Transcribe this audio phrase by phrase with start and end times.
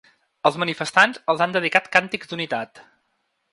[0.49, 2.85] Els manifestants els han dedicat càntics d’unitat.